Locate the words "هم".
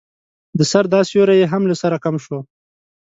1.53-1.63